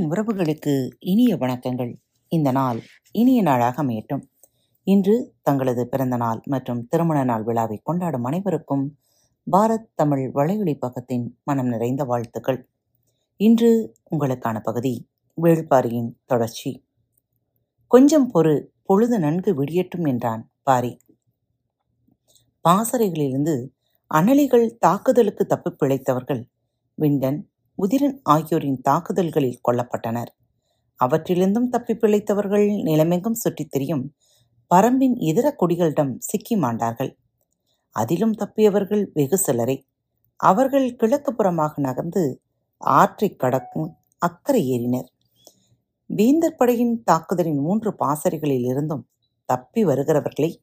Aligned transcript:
அன்பின் 0.00 0.18
உறவுகளுக்கு 0.18 0.90
இனிய 0.98 1.36
வணக்கங்கள். 1.36 1.94
இந்த 2.28 2.50
நாள் 2.50 2.80
இனிய 3.10 3.42
நாளாக 3.42 3.82
அமையட்டும். 3.82 4.22
இன்று 4.82 5.34
தங்களது 5.42 5.88
பிறந்த 5.88 6.16
நாள் 6.16 6.40
மற்றும் 6.44 6.86
திருமண 6.86 7.24
நாள் 7.24 7.42
விழாவை 7.42 7.80
கொண்டாடும் 7.82 8.24
அனைவருக்கும் 8.24 8.96
பாரத் 9.52 9.86
தமிழ் 9.94 10.30
வலையொலி 10.34 10.78
பக்கத்தின் 10.80 11.28
மனம் 11.44 11.66
நிறைந்த 11.66 12.04
வாழ்த்துக்கள். 12.04 12.68
இன்று 13.36 13.94
உங்களுக்கான 14.10 14.60
பகுதி 14.62 15.08
வேள்பாரியின் 15.42 16.12
தொடர்ச்சி. 16.24 16.84
கொஞ்சம் 17.86 18.34
பொறு 18.34 18.66
பொழுது 18.82 19.18
நன்கு 19.18 19.64
விடியட்டும் 19.64 20.08
என்றான் 20.08 20.50
பாரி. 20.62 20.98
பாசறைகளிலிருந்து 22.68 23.68
அனலிகள் 24.14 24.76
தாக்குதலுக்கு 24.78 25.46
தப்பிப் 25.46 25.82
பிழைத்தவர்கள் 25.82 26.44
விண்டன் 26.94 27.49
உதிரன் 27.80 28.20
ஆகியோரின் 28.22 28.80
தாக்குதல்களில் 28.80 29.60
கொல்லப்பட்டனர். 29.68 30.26
அவற்றிலிருந்தும் 31.04 31.68
தப்பிப் 31.68 32.04
பிழைத்தவர்கள் 32.04 32.82
நிலமெங்கும் 32.82 33.32
சுற்றித் 33.32 33.70
திரியும் 33.70 34.14
பரம்பின் 34.74 35.14
இதர 35.16 35.56
குடிகளிடம் 35.60 36.14
சிக்கி 36.18 36.56
மாண்டார்கள். 36.56 37.16
அதிலும் 37.90 38.32
தப்பியவர்கள் 38.32 39.06
வெகு 39.14 39.38
சிலரே. 39.38 39.86
அவர்கள் 40.36 40.96
கிழக்கு 40.96 41.32
புறமாக 41.32 41.70
நகர்ந்து 41.76 42.42
ஆற்றைக் 42.76 43.38
கடக்கும் 43.38 43.96
அக்கறை 44.18 44.70
ஏறினர். 44.70 45.06
வேந்தர் 46.06 46.56
படையின் 46.56 47.02
தாக்குதலின் 47.02 47.58
மூன்று 47.58 47.94
பாசறைகளில் 47.96 48.64
இருந்தும் 48.64 49.08
தப்பி 49.44 49.84
வருகிறவர்களை 49.84 50.54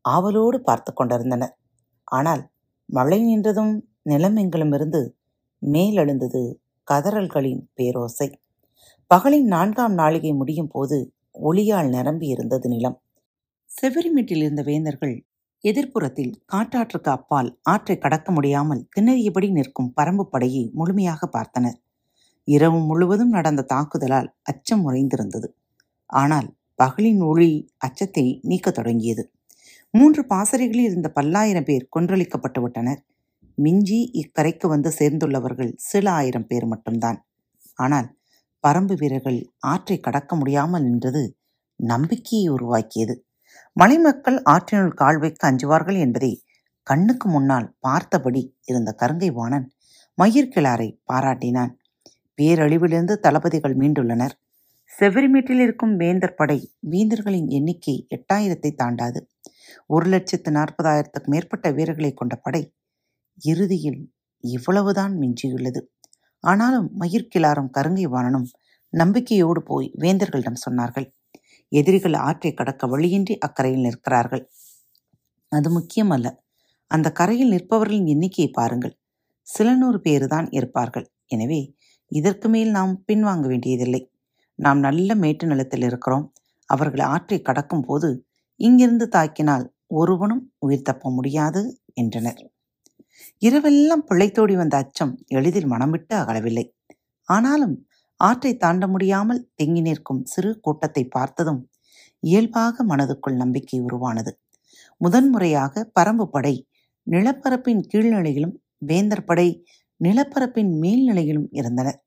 ஆவலோடு 0.00 0.62
பார்த்து 0.62 0.92
கொண்டிருந்தனர். 0.92 1.58
ஆனால் 2.04 2.50
மழை 2.86 3.22
நின்றதும் 3.22 3.80
நிலமெங்கிலுமிருந்து 4.04 5.10
மேலெழுந்தது 5.66 6.59
கதறல்களின் 6.88 7.62
பேரோசை. 7.76 8.28
பகலின் 9.10 9.46
நான்காம் 9.46 9.98
நாளிகை 9.98 10.32
முடியும் 10.36 10.68
போது 10.68 10.98
ஒளியால் 11.42 11.88
நிரம்பி 11.88 12.26
இருந்தது 12.26 12.68
நிலம். 12.68 12.96
செவிரிமேட்டில் 13.70 14.42
இருந்த 14.42 14.62
வேந்தர்கள் 14.62 15.14
எதிர்ப்புறத்தில் 15.64 16.32
காட்டாற்றுக்கு 16.52 17.10
அப்பால் 17.10 17.50
ஆற்றை 17.62 17.98
கடக்க 17.98 18.32
முடியாமல் 18.32 18.88
திணறியபடி 18.96 19.50
நிற்கும் 19.50 19.92
பரம்பு 20.00 20.24
படையை 20.24 20.70
முழுமையாக 20.74 21.28
பார்த்தனர். 21.32 21.78
இரவு 22.48 22.78
முழுவதும் 22.80 23.28
நடந்த 23.28 23.66
தாக்குதலால் 23.74 24.28
அச்சம் 24.42 24.84
உறைந்திருந்தது 24.90 25.48
ஆனால் 26.06 26.48
பகலின் 26.82 27.22
ஒளி 27.24 27.50
அச்சத்தை 27.78 28.24
நீக்கத் 28.42 28.74
தொடங்கியது. 28.74 29.22
மூன்று 29.94 30.22
பாசறைகளில் 30.26 30.88
இருந்த 30.90 31.08
பல்லாயிரம் 31.08 31.64
பேர் 31.64 31.88
கொன்றளிக்கப்பட்டு 31.96 32.60
விட்டனர். 32.60 33.00
மிஞ்சி 33.62 33.98
இக்கரைக்கு 34.20 34.66
வந்து 34.66 34.90
சேர்ந்துள்ளவர்கள் 34.98 35.72
சில 35.90 36.06
ஆயிரம் 36.10 36.46
பேர் 36.46 36.66
மட்டும்தான். 36.66 37.18
ஆனால் 37.78 38.08
பரம்பு 38.64 38.94
வீரர்கள் 38.94 39.38
ஆற்றை 39.66 39.96
கடக்க 40.00 40.36
முடியாமல் 40.36 40.82
நின்றது 40.82 41.22
நம்பிக்கையை 41.80 42.48
உருவாக்கியது. 42.48 43.14
மலைமக்கள் 43.76 44.38
ஆற்றினுள் 44.50 44.94
கால் 44.94 45.18
வைக்க 45.18 45.42
அஞ்சுவார்கள் 45.50 45.98
என்பதை 45.98 46.32
கண்ணுக்கு 46.86 47.26
முன்னால் 47.28 47.68
பார்த்தபடி 47.80 48.42
இருந்த 48.64 48.90
கருங்கை 49.02 49.30
வாணன் 49.32 49.66
மயிர்கிழாரை 50.18 50.88
பாராட்டினான். 51.12 51.72
பேரழிவிலிருந்து 52.38 53.14
தளபதிகள் 53.18 53.76
மீண்டுள்ளனர். 53.76 54.34
செவரிமேட்டில் 54.92 55.62
இருக்கும் 55.64 55.94
வேந்தர் 55.96 56.34
படை 56.34 56.58
வீந்தர்களின் 56.92 57.48
எண்ணிக்கை 57.48 57.94
எட்டாயிரத்தை 58.16 58.70
தாண்டாது. 58.74 59.20
ஒரு 59.86 60.06
லட்சத்து 60.06 60.50
நாற்பதாயிரத்துக்கு 60.50 61.32
மேற்பட்ட 61.34 61.66
வீரர்களை 61.70 62.12
கொண்ட 62.14 62.34
படை 62.36 62.62
இறுதியில் 63.44 64.12
இவ்வளவுதான் 64.40 65.18
மிஞ்சியுள்ளது. 65.18 65.80
ஆனாலும் 66.40 67.00
மயிர்கிளாரும் 67.00 67.70
கருங்கை 67.78 68.06
வாணனும் 68.06 68.48
நம்பிக்கையோடு 68.88 69.62
போய் 69.62 69.92
வேந்தர்களிடம் 69.98 70.62
சொன்னார்கள். 70.70 71.12
எதிரிகள் 71.68 72.14
ஆற்றை 72.14 72.54
கடக்க 72.54 72.86
வழியின்றி 72.86 73.38
அக்கரையில் 73.38 73.80
நிற்கிறார்கள். 73.80 74.50
அது 75.48 75.68
முக்கியமல்ல. 75.78 76.28
அந்த 76.86 77.12
கரையில் 77.12 77.52
நிற்பவர்களின் 77.52 78.06
எண்ணிக்கையை 78.06 78.52
பாருங்கள். 78.52 78.98
சில 79.42 79.74
நூறு 79.74 79.98
பேருதான் 79.98 80.46
இருப்பார்கள். 80.50 81.12
எனவே 81.26 81.74
இதற்கு 82.08 82.48
மேல் 82.48 82.70
நாம் 82.70 83.04
பின்வாங்க 83.12 83.46
வேண்டியதில்லை. 83.46 84.12
நாம் 84.54 84.78
நல்ல 84.78 85.14
மேட்டு 85.14 85.46
நிலத்தில் 85.46 85.82
இருக்கிறோம். 85.82 86.32
அவர்கள் 86.66 87.00
ஆற்றை 87.00 87.42
கடக்கும் 87.42 87.82
போது 87.82 88.26
இங்கிருந்து 88.56 89.08
தாக்கினால் 89.08 89.66
ஒருவனும் 89.86 90.52
உயிர் 90.58 90.82
தப்ப 90.82 91.10
முடியாது 91.10 91.80
என்றனர். 91.92 92.50
இரவெல்லாம் 93.42 94.04
பிழைத்தோடி 94.10 94.54
வந்த 94.54 94.76
அச்சம் 94.82 95.12
எளிதில் 95.28 95.68
மனம் 95.72 95.92
விட்டு 95.94 96.14
அகலவில்லை. 96.16 96.64
ஆனாலும் 97.28 97.76
ஆற்றை 98.20 98.52
தாண்ட 98.56 98.84
முடியாமல் 98.86 99.42
தேங்கி 99.54 99.82
நிற்கும் 99.86 100.22
சிறு 100.24 100.50
கூட்டத்தை 100.60 101.02
பார்த்ததும் 101.08 101.60
இயல்பாக 102.22 102.84
மனதுக்குள் 102.84 103.40
நம்பிக்கை 103.42 103.78
உருவானது. 103.80 104.32
முதன்முறையாக 105.00 105.84
பரம்பு 105.98 106.26
படை 106.26 106.54
நிலப்பரப்பின் 107.06 107.82
கீழ்நிலையிலும் 107.92 108.54
வேந்தர் 108.90 109.26
படை 109.28 109.48
நிலப்பரப்பின் 110.00 110.72
மேல்நிலையிலும் 110.82 111.48
இருந்தனர் 111.52 111.98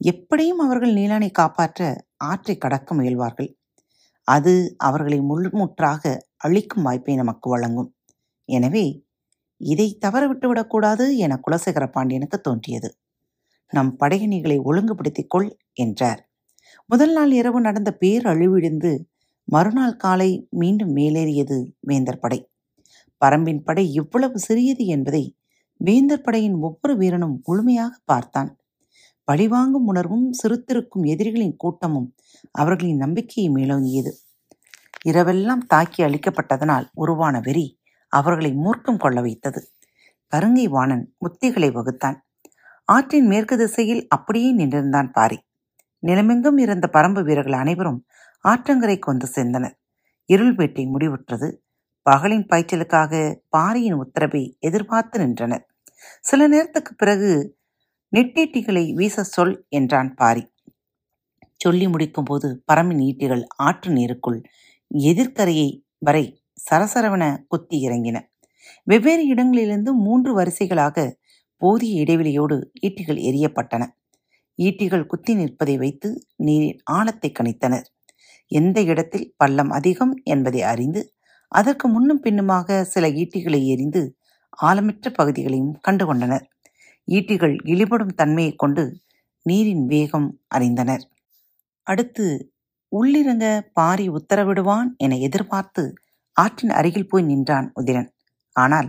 எப்படியும் 0.00 0.60
அவர்கள் 0.64 0.92
நீலானை 0.98 1.28
காப்பாற்ற 1.32 1.80
ஆற்றை 2.30 2.54
கடக்க 2.58 2.94
முயல்வார்கள். 2.94 3.50
அது 4.28 4.52
அவர்களை 4.88 5.18
முழுமுற்றாக 5.30 6.02
அழிக்கும் 6.36 6.86
வாய்ப்பை 6.86 7.14
நமக்கு 7.14 7.48
வழங்கும். 7.50 7.90
எனவே 8.48 8.84
இதை 9.60 9.98
தவறவிட்டு 10.06 10.46
விடக்கூடாது 10.46 11.16
என 11.16 11.40
குலசேகர 11.46 11.90
பாண்டியனுக்கு 11.90 12.40
தோன்றியது. 12.40 12.94
நம் 13.72 13.96
படையணிகளை 14.00 14.62
ஒழுங்குபடுத்திக் 14.62 15.30
கொள் 15.30 15.56
என்றார். 15.72 16.30
முதல் 16.86 17.12
நாள் 17.12 17.32
இரவு 17.32 17.60
நடந்த 17.60 17.96
பேரழிவிழிந்து 18.00 18.92
மறுநாள் 19.44 19.96
காலை 19.96 20.48
மீண்டும் 20.50 20.96
மேலேறியது 20.96 21.70
வேந்தர் 21.80 22.18
படை. 22.18 22.50
பரம்பின் 23.24 23.62
படை 23.64 23.92
இவ்வளவு 23.92 24.38
சிறியது 24.38 24.86
என்பதை 24.86 25.36
வேந்தர் 25.80 26.22
படையின் 26.22 26.54
ஒவ்வொரு 26.54 26.96
வீரனும் 26.96 27.42
முழுமையாக 27.44 27.94
பார்த்தான். 28.04 28.58
பழிவாங்கும் 29.24 29.86
உணர்வும் 29.86 30.32
சிறுத்திருக்கும் 30.32 31.04
எதிரிகளின் 31.04 31.56
கூட்டமும் 31.56 32.14
அவர்களின் 32.52 32.96
நம்பிக்கையை 32.96 33.52
மேலோங்கியது. 33.52 34.12
இரவெல்லாம் 35.08 35.62
தாக்கி 35.66 36.02
அழிக்கப்பட்டதனால் 36.04 36.86
உருவான 36.94 37.40
வெறி 37.40 37.66
அவர்களை 38.20 38.50
மூர்க்கம் 38.56 38.96
கொள்ள 38.96 39.18
வைத்தது. 39.20 39.60
கருங்கை 40.32 40.66
வாணன் 40.68 41.04
உத்திகளை 41.18 41.68
வகுத்தான். 41.72 42.16
ஆற்றின் 42.88 43.26
மேற்கு 43.26 43.56
திசையில் 43.56 44.02
அப்படியே 44.08 44.50
நின்றிருந்தான் 44.56 45.10
பாரி. 45.12 45.38
நிலமெங்கும் 46.02 46.58
இருந்த 46.58 46.86
பரம்பு 46.92 47.22
வீரர்கள் 47.24 47.58
அனைவரும் 47.58 48.00
ஆற்றங்கரைக்கு 48.44 49.10
வந்து 49.12 49.28
சேர்ந்தனர் 49.36 49.76
இருள் 50.30 50.54
வேட்டை 50.54 50.84
முடிவுற்றது. 50.86 51.48
பகலின் 52.06 52.46
பாய்ச்சலுக்காக 52.50 53.12
பாரியின் 53.48 53.98
உத்தரவை 54.02 54.42
எதிர்பார்த்து 54.60 55.18
நின்றனர். 55.18 55.64
சில 56.20 56.46
நேரத்துக்கு 56.48 56.92
பிறகு 56.94 57.30
நெட்டீட்டிகளை 58.12 58.84
வீச 58.94 59.22
சொல் 59.22 59.54
என்றான் 59.68 60.10
பாரி. 60.14 60.44
சொல்லி 61.56 61.86
முடிக்கும்போது 61.86 62.48
பரம்பின் 62.72 63.02
ஈட்டிகள் 63.08 63.44
ஆற்று 63.56 63.90
நீருக்குள் 63.92 64.38
எதிர்க்கரையை 64.94 65.68
வரை 65.98 66.24
சரசரவென 66.70 67.44
குத்தி 67.48 67.88
இறங்கின. 67.88 68.20
வெவ்வேறு 68.82 69.26
இடங்களிலிருந்து 69.26 69.94
மூன்று 69.94 70.38
வரிசைகளாக 70.38 71.12
போதிய 71.56 72.02
இடைவெளியோடு 72.02 72.56
ஈட்டிகள் 72.86 73.20
எரியப்பட்டன 73.20 73.86
ஈட்டிகள் 74.58 75.06
குத்தி 75.06 75.34
நிற்பதை 75.34 75.76
வைத்து 75.76 76.26
நீரின் 76.36 76.78
ஆழத்தை 76.84 77.32
கணித்தனர். 77.40 77.86
எந்த 78.46 78.82
இடத்தில் 78.82 79.34
பள்ளம் 79.36 79.70
அதிகம் 79.70 80.20
என்பதை 80.24 80.62
அறிந்து 80.62 81.12
அதற்கு 81.48 81.88
முன்னும் 81.88 82.20
பின்னுமாக 82.20 82.84
சில 82.84 83.08
ஈட்டிகளை 83.08 83.64
எரிந்து 83.64 84.16
ஆழமற்ற 84.62 85.10
பகுதிகளையும் 85.14 85.80
கண்டுகொண்டனர் 85.88 86.44
ஈட்டிகள் 87.08 87.58
இழிபடும் 87.64 88.14
தன்மையைக் 88.14 88.58
கொண்டு 88.58 89.00
நீரின் 89.42 89.86
வேகம் 89.86 90.40
அறிந்தனர். 90.54 91.02
அடுத்து 91.82 92.52
உள்ளிறங்க 92.92 93.60
பாரி 93.72 94.10
உத்தரவிடுவான் 94.10 94.96
என 94.96 95.16
எதிர்பார்த்து 95.16 95.94
ஆற்றின் 96.36 96.72
அருகில் 96.78 97.10
போய் 97.10 97.28
நின்றான் 97.30 97.68
உதிரன். 97.80 98.08
ஆனால் 98.56 98.88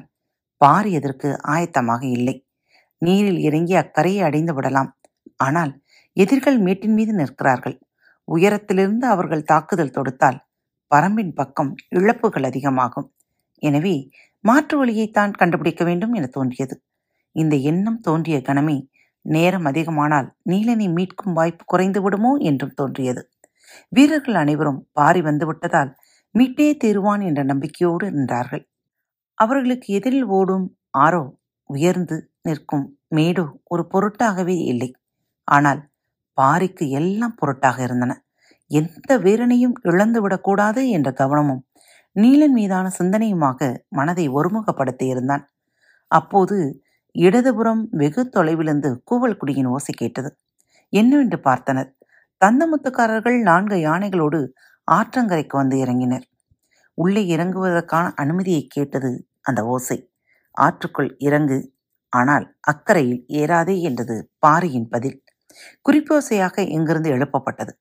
பாரி 0.62 0.92
எதற்கு 0.92 1.30
ஆயத்தமாக 1.53 2.01
இல்லை. 2.18 2.36
நீரில் 3.01 3.39
இறங்கி 3.39 3.75
அக்கரையை 3.75 4.21
அடைந்து 4.24 4.53
விடலாம். 4.53 4.89
ஆனால் 5.38 5.71
எதிர்கள் 6.18 6.57
மேட்டின் 6.57 6.95
மீது 6.97 7.13
நிற்கிறார்கள். 7.13 7.75
உயரத்திலிருந்து 8.27 9.06
அவர்கள் 9.07 9.47
தாக்குதல் 9.51 9.95
தொடுத்தால் 9.97 10.38
பரம்பின் 10.92 11.33
பக்கம் 11.33 11.71
இழப்புகள் 11.89 12.44
அதிகமாகும். 12.44 13.07
எனவே 13.63 13.95
மாற்று 14.44 14.75
வழியைத்தான் 14.80 15.31
கண்டுபிடிக்க 15.31 15.83
வேண்டும் 15.83 16.13
என 16.13 16.25
தோன்றியது. 16.27 16.75
இந்த 17.36 17.56
எண்ணம் 17.69 18.00
தோன்றிய 18.00 18.38
கணமே 18.39 18.77
நேரம் 19.25 19.65
அதிகமானால் 19.65 20.27
நீலனை 20.41 20.88
மீட்கும் 20.98 21.33
வாய்ப்பு 21.33 21.63
குறைந்து 21.65 22.00
விடுமோ 22.01 22.31
என்றும் 22.50 22.75
தோன்றியது. 22.75 23.21
வீரர்கள் 23.89 24.38
அனைவரும் 24.44 24.80
பாரி 24.91 25.21
வந்துவிட்டதால் 25.21 25.91
மீட்டே 26.36 26.68
தீருவான் 26.78 27.22
என்ற 27.22 27.42
நம்பிக்கையோடு 27.44 28.06
இருந்தார்கள் 28.08 28.64
அவர்களுக்கு 29.38 29.88
எதிரில் 29.94 30.28
ஓடும் 30.38 30.66
ஆரோ 30.98 31.24
உயர்ந்து 31.70 32.18
நிற்கும் 32.42 32.86
மேடோ 33.16 33.46
ஒரு 33.64 33.84
பொருட்டாகவே 33.94 34.56
இல்லை. 34.72 34.90
ஆனால் 35.48 35.82
பாரிக்கு 36.38 36.86
எல்லாம் 37.00 37.36
பொருட்டாக 37.36 37.78
இருந்தன. 37.84 38.14
எந்த 38.72 39.18
வீரனையும் 39.18 39.76
இழந்துவிடக்கூடாது 39.84 40.82
என்ற 40.90 41.10
கவனமும் 41.12 41.64
நீலன் 42.16 42.52
மீதான 42.52 42.86
சிந்தனையுமாக 43.00 43.60
மனதை 43.90 44.26
ஒருமுகப்படுத்தி 44.30 45.06
இருந்தான். 45.06 45.44
அப்போது 46.12 46.58
இடதுபுறம் 47.16 47.82
வெகு 47.92 48.22
தொலைவிலிருந்து 48.36 48.90
கூவல் 49.12 49.38
குடியின் 49.38 49.70
ஓசை 49.76 49.94
கேட்டது. 49.98 50.30
என்னவென்று 50.94 51.38
பார்த்தனர்? 51.44 51.90
தந்தமுத்துக்காரர்கள் 52.42 53.38
நான்கு 53.42 53.78
யானைகளோடு 53.80 54.40
ஆற்றங்கரைக்கு 54.88 55.56
வந்து 55.58 55.78
இறங்கினர். 55.78 56.26
உள்ளே 56.94 57.36
இறங்குவதற்கான 57.36 58.12
அனுமதியை 58.14 58.68
கேட்டது 58.68 59.28
அந்த 59.42 59.66
ஓசை. 59.66 59.98
ஆற்றுக்குள் 60.58 61.16
இறங்கு 61.18 61.74
ஆனால் 62.10 62.56
அக்கறையில் 62.72 63.26
ஏறாதே 63.28 63.82
என்றது 63.82 64.30
பாரியின் 64.40 64.90
பதில். 64.90 65.24
குறிப்போசையாக 65.82 66.62
இங்கிருந்து 66.68 67.10
எழுப்பப்பட்டது. 67.10 67.74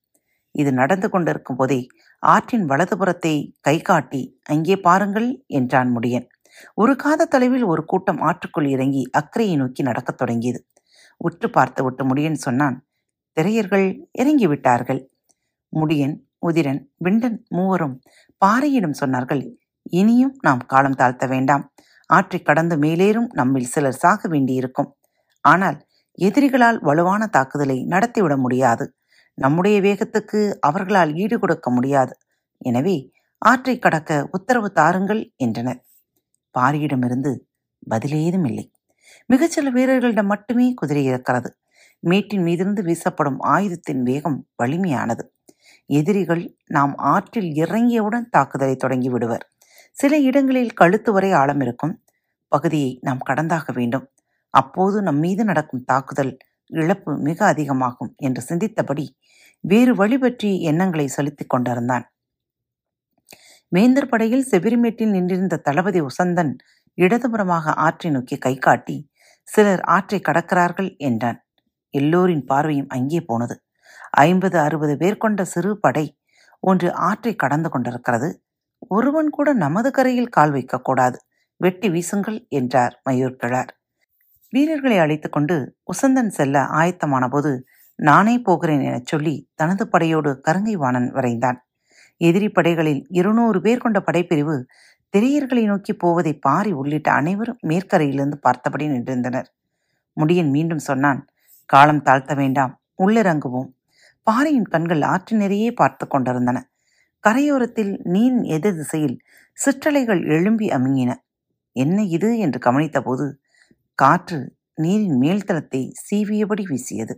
இது 0.50 0.72
நடந்து 0.72 1.10
கொண்டிருக்கும் 1.10 1.56
போதே 1.56 1.86
ஆற்றின் 2.22 2.66
வலதுபுறத்தை 2.66 3.34
கை 3.60 3.80
காட்டி 3.80 4.40
அங்கே 4.44 4.76
பாருங்கள் 4.76 5.44
என்றான் 5.46 5.96
முடியன். 5.96 6.26
ஒரு 6.74 6.96
காத 6.96 7.24
தொலைவில் 7.24 7.64
ஒரு 7.64 7.84
கூட்டம் 7.84 8.20
ஆற்றுக்குள் 8.20 8.68
இறங்கி 8.68 9.02
அக்கறையை 9.10 9.56
நோக்கி 9.56 9.82
நடக்கத் 9.82 10.18
தொடங்கியது. 10.18 10.60
உற்று 11.20 11.50
பார்த்து 11.50 11.84
விட்டு 11.84 12.04
முடியன் 12.04 12.38
சொன்னான் 12.38 12.76
திரையர்கள் 13.36 13.86
இறங்கிவிட்டார்கள். 14.18 15.00
முடியன் 15.72 16.16
உதிரன் 16.48 16.80
விண்டன் 16.96 17.38
மூவரும் 17.48 17.94
பாறையிடம் 18.42 18.98
சொன்னார்கள். 19.00 19.42
இனியும் 19.90 20.34
நாம் 20.40 20.62
காலம் 20.66 20.98
தாழ்த்த 20.98 21.24
வேண்டாம். 21.28 21.64
ஆற்றை 22.10 22.40
கடந்து 22.42 22.76
மேலேறும் 22.76 23.28
நம்மில் 23.32 23.72
சிலர் 23.74 24.00
சாக 24.02 24.28
வேண்டியிருக்கும். 24.28 24.90
ஆனால் 25.44 25.78
எதிரிகளால் 26.18 26.78
வலுவான 26.80 27.22
தாக்குதலை 27.26 27.78
நடத்திவிட 27.84 28.34
முடியாது. 28.36 28.84
நம்முடைய 29.38 29.76
வேகத்துக்கு 29.80 30.40
அவர்களால் 30.60 31.12
ஈடு 31.14 31.36
கொடுக்க 31.38 31.70
முடியாது. 31.70 32.12
எனவே 32.58 32.96
ஆற்றை 33.42 33.74
கடக்க 33.78 34.10
உத்தரவு 34.30 34.68
தாருங்கள் 34.72 35.22
என்றனர். 35.36 35.80
பாரியிடமிருந்து 36.54 37.32
பதிலேதும் 37.90 38.46
இல்லை. 38.46 38.64
மிகச்சில 39.30 39.70
வீரர்களிடம் 39.70 40.30
மட்டுமே 40.32 40.66
குதிரை 40.74 41.04
இருக்கிறது 41.04 41.50
மேட்டின் 42.02 42.44
மீதிருந்து 42.44 42.82
வீசப்படும் 42.82 43.38
ஆயுதத்தின் 43.54 44.02
வேகம் 44.02 44.38
வலிமையானது. 44.62 45.24
எதிரிகள் 45.90 46.44
நாம் 46.66 46.94
ஆற்றில் 47.12 47.50
இறங்கியவுடன் 47.56 48.28
தாக்குதலை 48.30 48.76
தொடங்கி 48.76 49.10
விடுவர் 49.10 49.44
சில 49.96 50.12
இடங்களில் 50.20 50.74
கழுத்து 50.74 51.10
வரை 51.12 51.30
ஆழம் 51.32 51.60
இருக்கும். 51.60 51.94
பகுதியை 52.52 52.90
நாம் 53.00 53.22
கடந்தாக 53.28 53.66
வேண்டும். 53.74 54.06
அப்போது 54.54 54.96
நம் 55.02 55.20
மீது 55.20 55.42
நடக்கும் 55.44 55.84
தாக்குதல் 55.84 56.32
இழப்பு 56.70 57.12
மிக 57.18 57.38
அதிகமாகும் 57.46 58.12
என்று 58.18 58.42
சிந்தித்தபடி 58.48 59.06
வேறு 59.64 59.92
வழி 59.94 60.18
பற்றி 60.18 60.50
எண்ணங்களை 60.62 61.06
செலுத்திக் 61.08 61.52
கொண்டிருந்தான். 61.52 62.04
வேந்தர் 63.72 64.08
படையில் 64.08 64.48
செவிரிமேட்டில் 64.50 65.14
நின்றிருந்த 65.16 65.56
தளபதி 65.58 66.00
உசந்தன் 66.00 66.52
இடதுபுறமாக 66.98 67.74
ஆற்றை 67.86 68.10
நோக்கி 68.10 68.36
கை 68.38 68.54
காட்டி 68.58 68.96
சிலர் 69.48 69.82
ஆற்றை 69.88 70.20
கடக்கிறார்கள் 70.20 70.90
என்றான். 70.98 71.38
எல்லோரின் 71.94 72.44
பார்வையும் 72.44 72.92
அங்கே 72.96 73.20
போனது. 73.20 73.56
ஐம்பது 74.22 74.58
அறுபது 74.58 74.96
பேர் 74.96 75.16
கொண்ட 75.16 75.44
சிறு 75.44 75.78
படை 75.80 76.06
ஒன்று 76.62 76.88
ஆற்றை 76.94 77.32
கடந்து 77.34 77.68
கொண்டிருக்கிறது. 77.70 78.28
ஒருவன் 78.88 79.30
கூட 79.30 79.48
நமது 79.52 79.90
கரையில் 79.90 80.34
கால் 80.36 80.52
வைக்கக்கூடாது 80.52 81.18
வெட்டி 81.60 81.88
வீசுங்கள் 81.88 82.38
என்றார் 82.48 83.02
மயூர் 83.10 83.36
கிழார். 83.36 83.70
வீரர்களை 84.52 84.98
அழைத்துக்கொண்டு 84.98 85.56
உசந்தன் 85.92 86.28
செல்ல 86.28 86.62
ஆயத்தமான 86.72 87.28
போது 87.28 87.52
நானே 87.98 88.38
போகிறேன் 88.38 88.80
எனச் 88.80 89.06
சொல்லி 89.06 89.34
தனது 89.54 89.88
படையோடு 89.88 90.40
கருங்கை 90.48 90.72
வாணன் 90.72 91.12
வரைந்தான். 91.14 91.58
எதிரி 92.20 92.48
படைகளில் 92.48 93.06
இருநூறு 93.08 93.60
பேர் 93.60 93.78
கொண்ட 93.78 93.98
படைப்பிரிவு 94.00 94.56
திரையர்களை 95.14 95.64
நோக்கி 95.64 95.92
போவதை 95.94 96.32
பாரி 96.38 96.72
உள்ளிட்ட 96.72 97.12
அனைவரும் 97.12 97.58
மேற்கரையிலிருந்து 97.66 98.38
பார்த்தபடி 98.40 98.88
நின்றிருந்தனர். 98.88 99.48
முடியன் 100.16 100.50
மீண்டும் 100.50 100.78
சொன்னான் 100.78 101.20
காலம் 101.70 102.02
தாழ்த்த 102.04 102.36
வேண்டாம் 102.36 102.72
உள்ளிறங்குவோம். 103.02 103.70
பாறையின் 104.26 104.68
கண்கள் 104.68 105.02
ஆற்றினரையே 105.02 105.70
பார்த்து 105.74 106.06
கொண்டிருந்தன. 106.08 106.58
கரையோரத்தில் 107.24 107.92
நீரின் 108.04 108.44
எதிர் 108.46 108.76
திசையில் 108.76 109.16
சிற்றலைகள் 109.58 110.22
எழும்பி 110.26 110.66
அமுங்கின. 110.68 111.10
என்ன 111.76 112.02
இது? 112.02 112.28
என்று 112.38 112.58
கவனித்தபோது 112.58 113.26
காற்று 113.98 114.38
நீரின் 114.74 115.18
மேல்தளத்தை 115.22 115.82
சீவியபடி 116.06 116.64
வீசியது. 116.66 117.14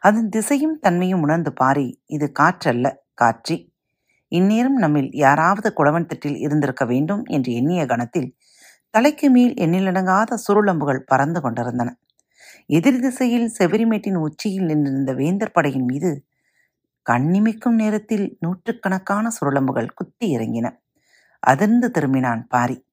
அதன் 0.00 0.28
திசையும் 0.28 0.76
தன்மையும் 0.78 1.22
உணர்ந்து 1.22 1.52
பாரி 1.52 1.86
இது 2.06 2.26
காற்றல்ல 2.38 2.86
காற்றி 3.14 3.56
இந்நேரம் 4.32 4.78
நம்மில் 4.78 5.10
யாராவது 5.16 5.68
குளவன் 5.72 6.06
திட்டில் 6.06 6.38
இருந்திருக்க 6.38 6.84
வேண்டும் 6.84 7.22
என்று 7.26 7.52
எண்ணிய 7.52 7.86
கணத்தில் 7.86 8.28
தலைக்கு 8.94 9.28
மேல் 9.30 9.54
எண்ணிலடங்காத 9.54 10.38
சுருளம்புகள் 10.46 11.06
பறந்து 11.06 11.40
கொண்டிருந்தன. 11.40 11.88
எதிர் 12.66 13.00
திசையில் 13.00 13.52
செவரிமேட்டின் 13.58 14.14
உச்சியில் 14.14 14.64
நின்றிருந்த 14.64 15.14
வேந்தர் 15.14 15.52
படையின் 15.52 15.84
மீது 15.84 16.26
கண்ணிமைக்கும் 17.10 17.74
நேரத்தில் 17.74 18.36
நூற்றுக்கணக்கான 18.40 19.28
சுருளம்புகள் 19.40 19.92
குத்தி 19.94 20.36
இறங்கின. 20.36 20.76
அதிர்ந்து 21.40 21.90
திரும்பினான் 21.98 22.42
பாரி. 22.48 22.84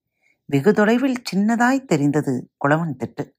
வெகு 0.46 0.74
தொலைவில் 0.74 1.22
சின்னதாய் 1.34 1.86
தெரிந்தது 1.86 2.52
குளவன் 2.58 2.96
திட்டு. 2.98 3.34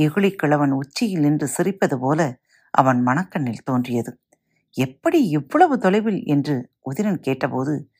எகுளி 0.00 0.30
கிழவன் 0.30 0.70
உச்சியில் 0.70 1.20
நின்று 1.20 1.48
சிரிப்பது 1.58 1.96
போல 1.96 2.38
அவன் 2.70 3.06
மனக்கண்ணில் 3.06 3.62
தோன்றியது. 3.64 4.20
எப்படி 4.70 5.28
இவ்வளவு 5.28 5.78
தொலைவில்? 5.78 6.24
என்று 6.24 6.70
உதிரன் 6.90 7.18
கேட்டபோது 7.18 7.90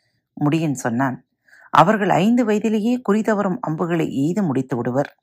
முடியன் 0.45 0.73
சொன்னான். 0.73 1.27
அவர்கள் 1.71 2.09
ஐந்து 2.09 2.45
வயதிலேயே 2.45 3.01
குறிதவரும் 3.09 3.57
அம்புகளை 3.61 4.15
எய்து 4.15 4.43
முடித்து 4.43 4.77
விடுவர். 4.77 5.23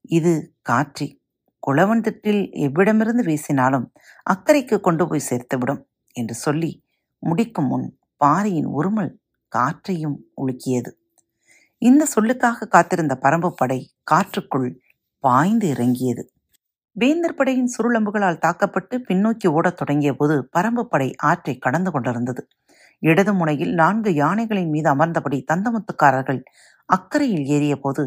இது 0.00 0.54
காற்றி. 0.62 1.19
குளவன் 1.62 2.04
திட்டில் 2.06 2.42
எவ்விடமிருந்து 2.66 3.24
வீசினாலும் 3.24 3.86
அக்கறைக்கு 4.26 4.80
கொண்டு 4.80 5.04
போய் 5.08 5.28
சேர்த்துவிடும் 5.30 5.82
என்று 6.16 6.34
சொல்லி 6.34 6.70
முடிக்கும் 7.22 7.66
முன் 7.66 7.86
பாறையின் 8.16 8.70
உருமல் 8.78 9.12
காற்றையும் 9.52 10.16
உலுக்கியது. 10.36 10.90
இந்த 11.82 12.06
சொல்லுக்காக 12.14 12.68
காத்திருந்த 12.68 13.14
பரம்பு 13.22 13.50
படை 13.50 13.80
காற்றுக்குள் 14.04 14.68
பாய்ந்து 15.24 15.68
இறங்கியது. 15.68 16.22
வேந்தர் 16.96 17.34
படையின் 17.34 17.70
சுருளம்புகளால் 17.76 18.38
தாக்கப்பட்டு 18.38 18.98
பின்னோக்கி 18.98 19.48
ஓடத் 19.48 19.76
தொடங்கிய 19.76 20.12
போது 20.14 20.48
பரம்பு 20.58 20.82
படை 20.84 21.08
ஆற்றை 21.20 21.54
கடந்து 21.58 21.90
கொண்டிருந்தது. 21.90 22.42
இடது 23.02 23.32
முனையில் 23.34 23.74
நான்கு 23.74 24.10
யானைகளின் 24.14 24.70
மீது 24.70 24.88
அமர்ந்தபடி 24.94 25.38
தந்தமுத்துக்காரர்கள் 25.52 26.40
அக்கறையில் 26.88 27.46
ஏறிய 27.46 27.74
போது 27.76 28.02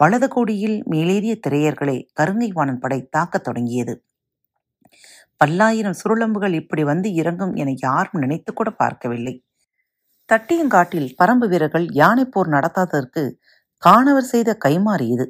வலது 0.00 0.28
கோடியில் 0.28 0.84
மேலேறிய 0.90 1.32
திரையர்களை 1.48 2.08
கருங்கைவாணன் 2.20 2.80
படை 2.80 3.08
தாக்கத் 3.08 3.44
தொடங்கியது. 3.44 3.94
பல்லாயிரம் 5.36 5.96
சுருளம்புகள் 6.04 6.52
இப்படி 6.52 6.84
வந்து 6.84 7.14
இறங்கும் 7.14 7.54
என 7.54 7.74
யாரும் 7.78 8.20
நினைத்து 8.20 8.52
கூட 8.52 8.70
பார்க்கவில்லை. 8.70 9.44
தட்டியங்காட்டில் 10.28 11.14
பரம்பு 11.22 11.48
வீரர்கள் 11.48 11.86
யானை 11.90 12.24
போர் 12.24 12.48
நடத்தாததற்கு 12.48 13.22
காணவர் 13.82 14.24
செய்த 14.24 14.58
கைமாறி 14.64 15.06
இது. 15.08 15.26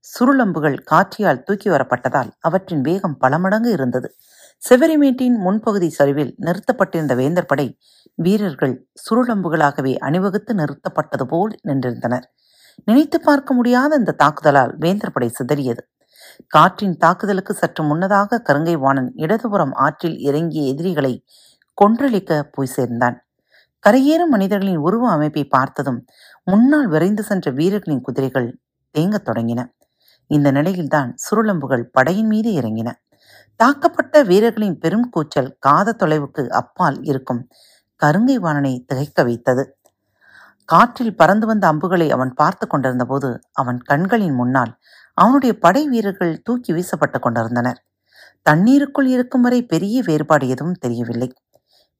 சுருளம்புகள் 0.00 0.78
காற்றியால் 0.90 1.42
தூக்கி 1.42 1.70
வரப்பட்டதால் 1.70 2.30
அவற்றின் 2.40 2.80
வேகம் 2.80 3.16
பல 3.16 3.38
மடங்கு 3.38 3.70
இருந்தது. 3.70 4.14
செவரிமேட்டின் 4.62 5.36
முன்பகுதி 5.44 5.88
சரிவில் 5.88 6.34
நிறுத்தப்பட்டிருந்த 6.40 7.14
வேந்தர் 7.14 7.46
படை 7.46 7.78
வீரர்கள் 8.14 8.88
சுருளம்புகளாகவே 8.96 9.94
அணிவகுத்து 9.98 10.54
நிறுத்தப்பட்டது 10.54 11.24
போல் 11.24 11.54
நின்றிருந்தனர். 11.68 12.26
நினைத்து 12.84 13.20
பார்க்க 13.20 13.54
முடியாத 13.54 13.96
இந்த 13.96 14.14
தாக்குதலால் 14.24 14.76
வேந்தர் 14.76 15.12
படை 15.12 15.30
சிதறியது. 15.30 15.78
காற்றின் 16.46 16.96
தாக்குதலுக்கு 16.96 17.54
சற்று 17.54 17.84
முன்னதாக 17.84 18.42
கருங்கை 18.48 18.78
வாணன் 18.78 19.12
இடதுபுறம் 19.14 19.72
ஆற்றில் 19.72 20.18
இறங்கிய 20.18 20.68
எதிரிகளை 20.68 21.24
கொன்றளிக்க 21.82 22.42
போய் 22.52 22.66
சேர்ந்தான். 22.66 23.26
கரையேறும் 23.88 24.30
மனிதர்களின் 24.30 24.76
உருவ 24.76 25.10
அமைப்பை 25.10 25.44
பார்த்ததும் 25.44 26.04
முன்னால் 26.44 26.86
விரைந்து 26.86 27.22
சென்ற 27.22 27.50
வீரர்களின் 27.50 28.00
குதிரைகள் 28.00 28.58
தேங்கத் 28.98 29.28
தொடங்கின. 29.28 29.66
இந்த 30.26 30.50
நிலையில்தான் 30.50 31.14
சுருளம்புகள் 31.16 31.82
படையின் 31.82 32.26
மீது 32.26 32.52
இறங்கின. 32.52 32.92
தாக்கப்பட்ட 33.64 34.26
வீரர்களின் 34.26 34.78
பெரும் 34.78 35.10
கூச்சல் 35.10 35.56
காத 35.58 35.96
தொலைவுக்கு 35.98 36.48
அப்பால் 36.48 37.02
இருக்கும் 37.02 37.48
கருங்கை 38.04 38.34
வாணனை 38.34 38.84
திகைக்க 38.86 39.24
வைத்தது. 39.24 39.75
காற்றில் 40.68 41.16
பறந்து 41.16 41.46
வந்த 41.46 41.66
அம்புகளை 41.66 42.10
அவன் 42.10 42.32
பார்த்து 42.34 42.66
கொண்டிருந்த 42.66 43.04
போது 43.04 43.40
அவன் 43.52 43.78
கண்களின் 43.80 44.34
முன்னால் 44.34 44.72
அவனுடைய 45.14 45.58
படை 45.58 45.88
வீரர்கள் 45.88 46.42
தூக்கி 46.42 46.72
வீசப்பட்டு 46.72 47.18
கொண்டிருந்தனர். 47.18 47.78
தண்ணீருக்குள் 48.42 49.06
இருக்கும் 49.06 49.40
வரை 49.40 49.62
பெரிய 49.62 50.02
வேறுபாடு 50.06 50.48
எதுவும் 50.48 50.80
தெரியவில்லை. 50.80 51.32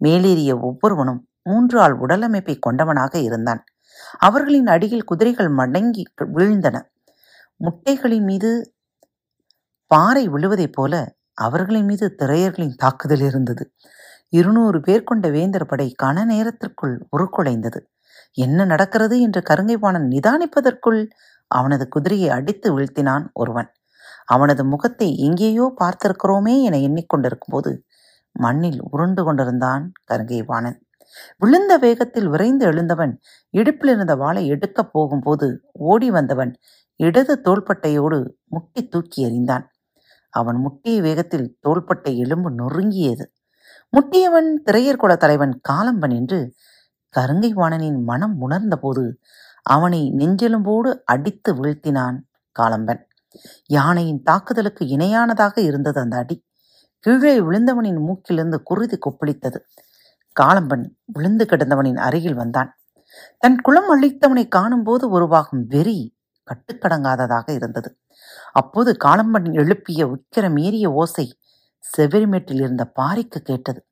மேலேறிய 0.04 0.61
ஒவ்வொருவனும் 0.61 1.28
மூன்று 1.42 1.80
ஆள் 1.80 1.96
உடலமைப்பை 2.00 2.58
கொண்டவனாக 2.66 3.16
இருந்தான். 3.23 3.64
அவர்களின் 4.18 4.66
அடியில் 4.66 5.04
குதிரைகள் 5.04 5.50
மடங்கி 5.50 6.02
வீழ்ந்தன. 6.37 6.76
முட்டைகளின் 7.61 8.25
மீது 8.25 8.75
பாறை 9.90 10.28
விழுவதைப் 10.28 10.73
போல 10.73 10.94
அவர்களின் 11.35 11.85
மீது 11.85 12.14
திரையர்களின் 12.18 12.75
தாக்குதல் 12.75 13.20
இருந்தது. 13.20 13.73
இருநூறு 14.28 14.80
பேர் 14.80 15.04
கொண்ட 15.04 15.28
வேந்தர் 15.28 15.66
படை 15.66 15.94
கன 16.02 16.25
நேரத்திற்குள் 16.25 17.08
உருக்குலைந்தது. 17.16 17.80
என்ன 18.37 18.64
நடக்கிறது 18.64 19.16
என்று 19.21 19.40
கருங்கைவாணன் 19.50 20.07
நிதானிப்பதற்குள் 20.07 21.00
அவனது 21.50 21.85
குதிரையை 21.88 22.31
அடித்து 22.31 22.69
வீழ்த்தினான் 22.78 23.25
ஒருவன். 23.33 23.69
அவனது 24.26 24.62
முகத்தை 24.64 25.09
எங்கேயோ 25.19 25.66
பார்த்திருக்கிறோமே 25.81 26.55
என 26.62 26.78
எண்ணிக்கொண்டிருக்கும் 26.78 27.55
போது 27.55 27.73
மண்ணில் 28.37 28.81
உருண்டு 28.90 29.23
கொண்டிருந்தான் 29.25 29.85
கருங்கைவாணன் 30.12 30.78
விழுந்த 31.38 31.73
வேகத்தில் 31.78 32.28
விரைந்து 32.28 32.64
எழுந்தவன் 32.66 33.12
இடுப்பில் 33.55 33.93
இருந்த 33.93 34.14
வாளை 34.14 34.43
எடுக்கப் 34.47 34.93
போகும்போது 34.93 35.47
ஓடி 35.87 36.09
வந்தவன் 36.11 36.52
இடது 37.00 37.35
தோள்பட்டையோடு 37.45 38.19
முட்டி 38.45 38.83
தூக்கி 38.88 39.21
எறிந்தான். 39.26 39.64
அவன் 40.35 40.59
முட்டிய 40.64 40.97
வேகத்தில் 41.00 41.49
தோள்பட்டை 41.61 42.12
எலும்பு 42.19 42.50
நொறுங்கியது. 42.52 43.25
முட்டியவன் 43.93 44.50
திரையர்குல 44.66 45.12
தலைவன் 45.16 45.55
காலம்பன் 45.69 46.14
என்று 46.16 46.40
கருங்கை 47.18 47.52
வாணனின் 47.54 48.02
மனம் 48.02 48.40
உணர்ந்தபோது 48.40 49.20
அவனை 49.62 50.14
நெஞ்செலும்போடு 50.16 51.00
அடித்து 51.04 51.64
வீழ்த்தினான் 51.64 52.18
காலம்பன். 52.61 53.02
யானையின் 53.66 54.23
தாக்குதலுக்கு 54.23 54.85
இணையானதாக 54.85 55.58
இருந்தது 55.58 56.00
அந்த 56.00 56.16
அடி. 56.16 56.44
கீழே 56.99 57.40
விழுந்தவனின் 57.40 58.00
மூக்கிலிருந்து 58.06 58.62
குருதி 58.62 58.99
கொப்பளித்தது. 58.99 59.56
காலம்பன் 60.40 60.85
விழுந்து 61.04 61.44
கிடந்தவனின் 61.44 61.96
அருகில் 61.96 62.35
வந்தான். 62.35 62.78
தன் 63.38 63.61
குளம் 63.61 63.90
அழித்தவனை 63.90 64.49
காணும்போது 64.49 65.08
உருவாகும் 65.08 65.66
வெறி 65.66 66.16
கட்டுக்கடங்காததாக 66.49 67.50
இருந்தது. 67.50 67.99
அப்போது 68.52 68.96
காலம்பன் 69.04 69.52
எழுப்பிய 69.52 70.06
உக்கிரமீறிய 70.06 70.87
ஓசை 70.87 71.38
செவிரிமேட்டில் 71.99 72.61
இருந்த 72.61 72.85
பாறைக்கு 72.85 73.40
கேட்டது. 73.40 73.87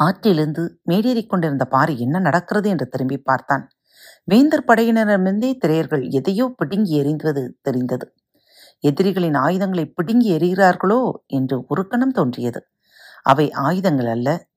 ஆற்றிலிருந்து 0.00 0.62
மேடேறிக் 0.90 1.26
கொண்டிருந்த 1.26 1.64
பாரி 1.64 1.98
என்ன 1.98 2.18
நடக்கிறது 2.18 2.68
என்று 2.70 2.88
திரும்பி 2.88 3.18
பார்த்தான். 3.18 3.70
வேந்தர் 4.24 4.64
படையினரிடமிருந்தே 4.64 5.58
திரையர்கள் 5.58 6.10
எதையோ 6.10 6.54
பிடுங்கி 6.56 7.02
எறிந்துவது 7.02 7.54
தெரிந்தது. 7.62 8.14
எதிரிகளின் 8.80 9.34
ஆயுதங்களை 9.34 9.84
பிடுங்கி 9.86 10.36
எறிகிறார்களோ 10.36 11.12
என்று 11.26 11.64
ஒரு 11.66 11.86
கணம் 11.88 12.12
தோன்றியது. 12.12 12.60
அவை 13.22 13.50
ஆயுதங்கள் 13.50 14.06
அல்ல 14.06 14.48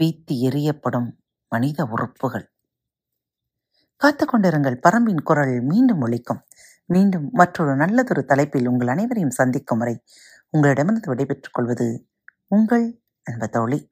பீத்தி 0.00 0.34
எறியப்படும் 0.48 1.08
மனித 1.48 1.84
உறுப்புகள். 1.84 2.46
காத்து 3.96 4.24
கொண்டிருங்கள். 4.26 4.76
பரம்பின் 4.88 5.22
குரல் 5.22 5.62
மீண்டும் 5.62 6.02
ஒழிக்கும் 6.02 6.40
மீண்டும் 6.86 7.30
மற்றொரு 7.32 7.76
நல்லதொரு 7.76 8.24
தலைப்பில் 8.24 8.66
உங்கள் 8.66 8.88
அனைவரையும் 8.88 9.30
சந்திக்கும் 9.30 9.78
வரை 9.78 9.94
உங்களிடமிருந்து 10.50 11.10
விடைபெற்றுக் 11.10 11.54
கொள்வது 11.54 12.08
உங்கள் 12.46 13.02
அன்ப 13.22 13.46
தோழி. 13.46 13.91